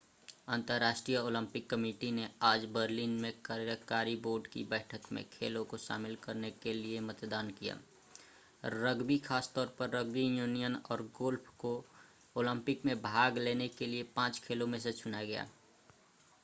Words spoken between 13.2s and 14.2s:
लेने के लिए